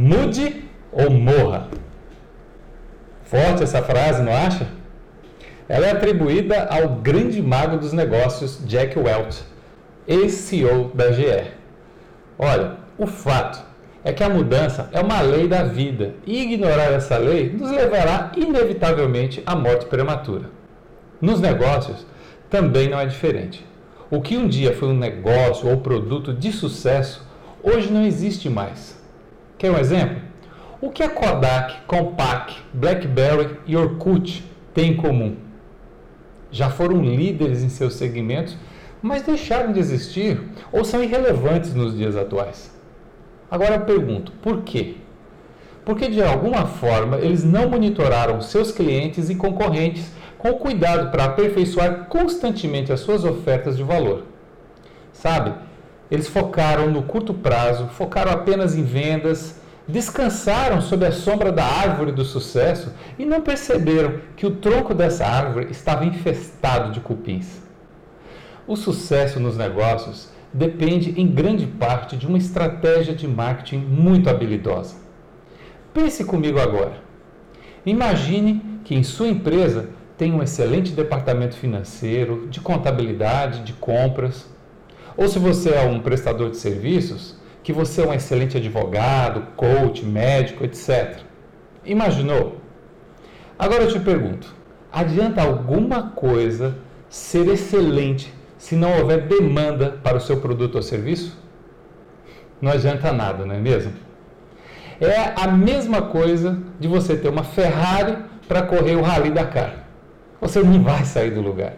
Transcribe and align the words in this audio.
Mude 0.00 0.62
ou 0.92 1.10
morra. 1.10 1.66
Forte 3.24 3.64
essa 3.64 3.82
frase, 3.82 4.22
não 4.22 4.32
acha? 4.32 4.68
Ela 5.68 5.88
é 5.88 5.90
atribuída 5.90 6.68
ao 6.70 6.88
grande 6.88 7.42
mago 7.42 7.78
dos 7.78 7.92
negócios 7.92 8.60
Jack 8.64 8.96
Welch, 8.96 9.42
ex-CEO 10.06 10.92
da 10.94 11.10
GE. 11.10 11.50
Olha, 12.38 12.76
o 12.96 13.08
fato 13.08 13.60
é 14.04 14.12
que 14.12 14.22
a 14.22 14.28
mudança 14.28 14.88
é 14.92 15.00
uma 15.00 15.20
lei 15.20 15.48
da 15.48 15.64
vida 15.64 16.14
e 16.24 16.44
ignorar 16.44 16.92
essa 16.92 17.18
lei 17.18 17.50
nos 17.50 17.72
levará 17.72 18.30
inevitavelmente 18.36 19.42
à 19.44 19.56
morte 19.56 19.86
prematura. 19.86 20.48
Nos 21.20 21.40
negócios 21.40 22.06
também 22.48 22.88
não 22.88 23.00
é 23.00 23.06
diferente. 23.06 23.66
O 24.08 24.20
que 24.20 24.36
um 24.36 24.46
dia 24.46 24.72
foi 24.76 24.90
um 24.90 24.96
negócio 24.96 25.68
ou 25.68 25.78
produto 25.78 26.32
de 26.32 26.52
sucesso, 26.52 27.26
hoje 27.64 27.90
não 27.92 28.06
existe 28.06 28.48
mais. 28.48 28.97
Quer 29.58 29.72
um 29.72 29.78
exemplo? 29.78 30.22
O 30.80 30.88
que 30.90 31.02
a 31.02 31.08
Kodak, 31.08 31.74
Compaq, 31.88 32.54
BlackBerry 32.72 33.58
e 33.66 33.76
Orkut 33.76 34.48
têm 34.72 34.92
em 34.92 34.96
comum? 34.96 35.36
Já 36.48 36.70
foram 36.70 37.02
líderes 37.02 37.64
em 37.64 37.68
seus 37.68 37.94
segmentos, 37.94 38.56
mas 39.02 39.22
deixaram 39.22 39.72
de 39.72 39.80
existir 39.80 40.40
ou 40.70 40.84
são 40.84 41.02
irrelevantes 41.02 41.74
nos 41.74 41.96
dias 41.96 42.14
atuais. 42.14 42.72
Agora 43.50 43.74
eu 43.74 43.80
pergunto, 43.80 44.30
por 44.40 44.62
quê? 44.62 44.94
Porque 45.84 46.08
de 46.08 46.22
alguma 46.22 46.64
forma 46.66 47.16
eles 47.16 47.42
não 47.42 47.68
monitoraram 47.68 48.40
seus 48.40 48.70
clientes 48.70 49.28
e 49.28 49.34
concorrentes 49.34 50.12
com 50.38 50.52
cuidado 50.52 51.10
para 51.10 51.24
aperfeiçoar 51.24 52.04
constantemente 52.04 52.92
as 52.92 53.00
suas 53.00 53.24
ofertas 53.24 53.76
de 53.76 53.82
valor. 53.82 54.22
Sabe? 55.12 55.52
Eles 56.10 56.28
focaram 56.28 56.90
no 56.90 57.02
curto 57.02 57.34
prazo, 57.34 57.88
focaram 57.88 58.32
apenas 58.32 58.74
em 58.74 58.82
vendas, 58.82 59.60
descansaram 59.86 60.80
sob 60.80 61.06
a 61.06 61.12
sombra 61.12 61.50
da 61.50 61.64
árvore 61.64 62.12
do 62.12 62.24
sucesso 62.24 62.92
e 63.18 63.24
não 63.24 63.40
perceberam 63.40 64.20
que 64.36 64.46
o 64.46 64.50
tronco 64.52 64.94
dessa 64.94 65.26
árvore 65.26 65.68
estava 65.70 66.04
infestado 66.04 66.92
de 66.92 67.00
cupins. 67.00 67.62
O 68.66 68.76
sucesso 68.76 69.40
nos 69.40 69.56
negócios 69.56 70.30
depende 70.52 71.18
em 71.20 71.26
grande 71.26 71.66
parte 71.66 72.16
de 72.16 72.26
uma 72.26 72.38
estratégia 72.38 73.14
de 73.14 73.26
marketing 73.26 73.78
muito 73.78 74.28
habilidosa. 74.28 74.96
Pense 75.92 76.24
comigo 76.24 76.58
agora. 76.58 77.00
Imagine 77.84 78.80
que 78.84 78.94
em 78.94 79.02
sua 79.02 79.28
empresa 79.28 79.88
tem 80.18 80.32
um 80.32 80.42
excelente 80.42 80.92
departamento 80.92 81.56
financeiro, 81.56 82.46
de 82.48 82.60
contabilidade, 82.60 83.62
de 83.62 83.72
compras. 83.72 84.46
Ou 85.18 85.28
se 85.28 85.38
você 85.40 85.70
é 85.70 85.82
um 85.82 85.98
prestador 85.98 86.48
de 86.48 86.56
serviços, 86.56 87.36
que 87.64 87.72
você 87.72 88.02
é 88.02 88.06
um 88.06 88.14
excelente 88.14 88.56
advogado, 88.56 89.48
coach, 89.56 90.04
médico, 90.04 90.64
etc. 90.64 91.18
Imaginou? 91.84 92.58
Agora 93.58 93.82
eu 93.82 93.88
te 93.88 93.98
pergunto: 93.98 94.54
adianta 94.92 95.42
alguma 95.42 96.10
coisa 96.10 96.78
ser 97.08 97.48
excelente 97.48 98.32
se 98.56 98.76
não 98.76 98.96
houver 98.96 99.26
demanda 99.26 99.98
para 100.04 100.18
o 100.18 100.20
seu 100.20 100.36
produto 100.36 100.76
ou 100.76 100.82
serviço? 100.82 101.36
Não 102.62 102.70
adianta 102.70 103.12
nada, 103.12 103.44
não 103.44 103.56
é 103.56 103.58
mesmo? 103.58 103.92
É 105.00 105.32
a 105.34 105.48
mesma 105.48 106.02
coisa 106.02 106.62
de 106.78 106.86
você 106.86 107.16
ter 107.16 107.28
uma 107.28 107.42
Ferrari 107.42 108.18
para 108.46 108.62
correr 108.62 108.94
o 108.94 109.02
Rally 109.02 109.30
Dakar 109.30 109.88
você 110.40 110.62
não 110.62 110.82
vai 110.82 111.04
sair 111.04 111.30
do 111.30 111.40
lugar. 111.40 111.74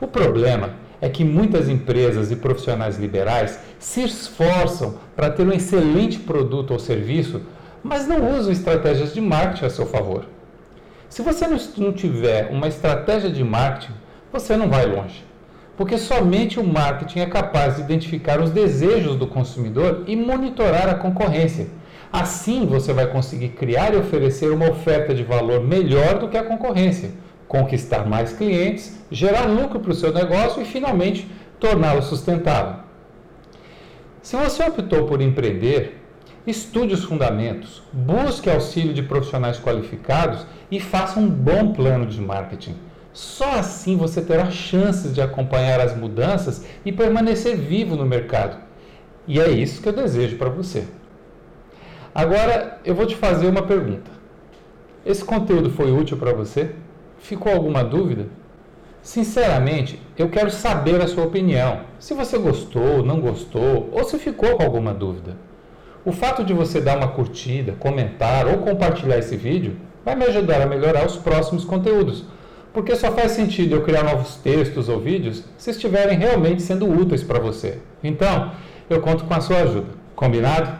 O 0.00 0.06
problema 0.06 0.74
é 1.00 1.08
que 1.08 1.24
muitas 1.24 1.68
empresas 1.68 2.30
e 2.30 2.36
profissionais 2.36 2.98
liberais 2.98 3.58
se 3.78 4.02
esforçam 4.02 4.96
para 5.14 5.30
ter 5.30 5.46
um 5.46 5.52
excelente 5.52 6.18
produto 6.18 6.72
ou 6.72 6.78
serviço, 6.78 7.42
mas 7.82 8.06
não 8.06 8.36
usam 8.36 8.52
estratégias 8.52 9.14
de 9.14 9.20
marketing 9.20 9.64
a 9.64 9.70
seu 9.70 9.86
favor. 9.86 10.24
Se 11.08 11.22
você 11.22 11.46
não 11.78 11.92
tiver 11.92 12.50
uma 12.50 12.68
estratégia 12.68 13.30
de 13.30 13.42
marketing, 13.42 13.94
você 14.32 14.56
não 14.56 14.68
vai 14.68 14.84
longe. 14.86 15.24
Porque 15.76 15.96
somente 15.98 16.58
o 16.58 16.66
marketing 16.66 17.20
é 17.20 17.26
capaz 17.26 17.76
de 17.76 17.82
identificar 17.82 18.40
os 18.40 18.50
desejos 18.50 19.16
do 19.16 19.26
consumidor 19.26 20.04
e 20.06 20.16
monitorar 20.16 20.88
a 20.88 20.94
concorrência. 20.94 21.68
Assim, 22.12 22.66
você 22.66 22.92
vai 22.92 23.06
conseguir 23.06 23.50
criar 23.50 23.94
e 23.94 23.98
oferecer 23.98 24.50
uma 24.50 24.70
oferta 24.70 25.14
de 25.14 25.22
valor 25.22 25.62
melhor 25.62 26.18
do 26.18 26.28
que 26.28 26.36
a 26.36 26.44
concorrência 26.44 27.10
conquistar 27.48 28.06
mais 28.06 28.32
clientes, 28.32 28.98
gerar 29.10 29.46
lucro 29.46 29.80
para 29.80 29.92
o 29.92 29.94
seu 29.94 30.12
negócio 30.12 30.60
e 30.60 30.64
finalmente 30.64 31.30
torná-lo 31.58 32.02
sustentável. 32.02 32.80
Se 34.22 34.36
você 34.36 34.64
optou 34.64 35.06
por 35.06 35.20
empreender, 35.20 36.02
estude 36.46 36.94
os 36.94 37.04
fundamentos, 37.04 37.82
busque 37.92 38.50
auxílio 38.50 38.92
de 38.92 39.02
profissionais 39.02 39.58
qualificados 39.58 40.46
e 40.70 40.80
faça 40.80 41.20
um 41.20 41.28
bom 41.28 41.72
plano 41.72 42.06
de 42.06 42.20
marketing. 42.20 42.74
Só 43.12 43.52
assim 43.52 43.96
você 43.96 44.20
terá 44.20 44.50
chances 44.50 45.14
de 45.14 45.22
acompanhar 45.22 45.80
as 45.80 45.96
mudanças 45.96 46.66
e 46.84 46.92
permanecer 46.92 47.56
vivo 47.56 47.96
no 47.96 48.04
mercado. 48.04 48.58
E 49.26 49.40
é 49.40 49.48
isso 49.48 49.80
que 49.80 49.88
eu 49.88 49.92
desejo 49.92 50.36
para 50.36 50.50
você. 50.50 50.84
Agora 52.14 52.78
eu 52.84 52.94
vou 52.94 53.06
te 53.06 53.16
fazer 53.16 53.46
uma 53.46 53.62
pergunta. 53.62 54.10
Esse 55.04 55.24
conteúdo 55.24 55.70
foi 55.70 55.92
útil 55.92 56.16
para 56.16 56.32
você? 56.32 56.72
Ficou 57.18 57.52
alguma 57.52 57.82
dúvida? 57.82 58.26
Sinceramente, 59.02 60.00
eu 60.18 60.28
quero 60.28 60.50
saber 60.50 61.00
a 61.00 61.06
sua 61.06 61.24
opinião. 61.24 61.80
Se 61.98 62.12
você 62.12 62.36
gostou, 62.38 63.04
não 63.04 63.20
gostou, 63.20 63.88
ou 63.92 64.04
se 64.04 64.18
ficou 64.18 64.56
com 64.56 64.62
alguma 64.64 64.92
dúvida. 64.92 65.36
O 66.04 66.12
fato 66.12 66.44
de 66.44 66.52
você 66.52 66.80
dar 66.80 66.96
uma 66.96 67.08
curtida, 67.08 67.74
comentar 67.78 68.46
ou 68.46 68.58
compartilhar 68.58 69.18
esse 69.18 69.36
vídeo 69.36 69.76
vai 70.04 70.14
me 70.14 70.24
ajudar 70.24 70.60
a 70.60 70.66
melhorar 70.66 71.04
os 71.04 71.16
próximos 71.16 71.64
conteúdos, 71.64 72.24
porque 72.72 72.94
só 72.94 73.10
faz 73.10 73.32
sentido 73.32 73.74
eu 73.74 73.82
criar 73.82 74.04
novos 74.04 74.36
textos 74.36 74.88
ou 74.88 75.00
vídeos 75.00 75.44
se 75.56 75.70
estiverem 75.70 76.18
realmente 76.18 76.62
sendo 76.62 76.88
úteis 76.88 77.22
para 77.22 77.40
você. 77.40 77.78
Então, 78.04 78.52
eu 78.88 79.00
conto 79.00 79.24
com 79.24 79.34
a 79.34 79.40
sua 79.40 79.58
ajuda. 79.58 79.88
Combinado? 80.14 80.70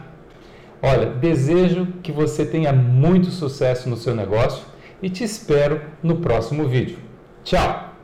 Olha, 0.81 1.07
desejo 1.07 1.87
que 2.03 2.11
você 2.11 2.45
tenha 2.45 2.71
muito 2.71 3.27
sucesso 3.31 3.89
no 3.89 3.97
seu 3.97 4.15
negócio 4.15 4.63
e 5.01 5.09
te 5.09 5.23
espero 5.23 5.81
no 6.01 6.17
próximo 6.17 6.67
vídeo. 6.67 6.97
Tchau! 7.43 7.96